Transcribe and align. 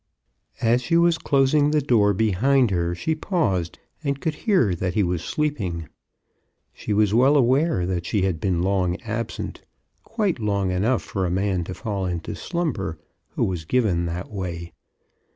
As 0.63 0.81
she 0.81 0.97
was 0.97 1.19
closing 1.19 1.69
the 1.69 1.79
door 1.79 2.11
behind 2.15 2.71
her 2.71 2.95
she 2.95 3.13
paused, 3.13 3.77
and 4.03 4.19
could 4.19 4.33
hear 4.33 4.73
that 4.73 4.95
he 4.95 5.03
was 5.03 5.23
sleeping. 5.23 5.89
She 6.73 6.91
was 6.91 7.13
well 7.13 7.37
aware 7.37 7.85
that 7.85 8.07
she 8.07 8.23
had 8.23 8.39
been 8.39 8.63
long 8.63 8.99
absent— 9.01 9.61
quite 10.03 10.39
long 10.39 10.71
enough 10.71 11.03
for 11.03 11.23
a 11.23 11.29
man 11.29 11.63
to 11.65 11.75
fall 11.75 12.07
into 12.07 12.33
slumber 12.33 12.97
who 13.35 13.43
was 13.43 13.63
given 13.63 14.07
that 14.07 14.31
way. 14.31 14.73